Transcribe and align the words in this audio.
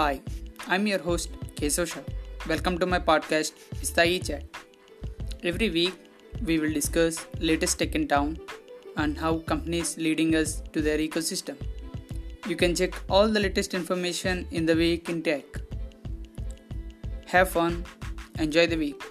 Hi, 0.00 0.22
I'm 0.66 0.86
your 0.86 0.98
host 1.06 1.32
Kesav 1.56 1.88
Shah. 1.92 2.00
Welcome 2.50 2.78
to 2.82 2.86
my 2.86 2.98
podcast 3.08 3.58
Istai 3.86 4.24
Chat. 4.26 4.44
Every 5.50 5.68
week 5.68 5.92
we 6.42 6.58
will 6.58 6.72
discuss 6.72 7.18
latest 7.38 7.78
tech 7.80 7.94
in 7.94 8.08
town 8.08 8.38
and 8.96 9.18
how 9.18 9.32
companies 9.50 9.98
leading 9.98 10.34
us 10.36 10.62
to 10.72 10.80
their 10.80 10.96
ecosystem. 10.96 11.58
You 12.48 12.56
can 12.56 12.74
check 12.74 12.94
all 13.10 13.28
the 13.28 13.40
latest 13.40 13.74
information 13.74 14.46
in 14.50 14.64
the 14.64 14.74
week 14.74 15.10
in 15.10 15.22
tech. 15.22 15.44
Have 17.26 17.50
fun, 17.50 17.84
enjoy 18.38 18.68
the 18.68 18.78
week. 18.78 19.09